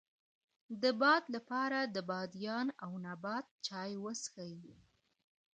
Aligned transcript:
د 0.81 0.83
باد 1.01 1.23
لپاره 1.35 1.79
د 1.95 1.97
بادیان 2.09 2.67
او 2.83 2.91
نبات 3.05 3.45
چای 3.65 3.91
وڅښئ 4.03 4.55